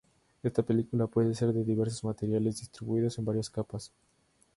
Esta 0.41 0.63
película 0.63 1.05
puede 1.05 1.35
ser 1.35 1.53
de 1.53 1.63
diversos 1.63 2.03
materiales, 2.03 2.57
distribuidos 2.57 3.19
en 3.19 3.25
varias 3.25 3.51
capas. 3.51 3.91